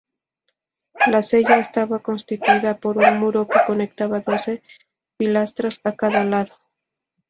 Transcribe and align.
La 1.05 1.21
cella 1.21 1.59
estaba 1.59 1.99
constituida 1.99 2.75
por 2.79 2.97
un 2.97 3.19
muro 3.19 3.47
que 3.47 3.59
conectaba 3.67 4.19
doce 4.29 4.63
pilastras 5.17 5.79
a 5.83 5.91
cada 5.95 6.23
lado. 6.33 6.55